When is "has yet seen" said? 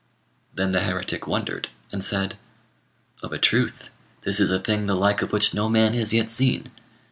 5.93-6.71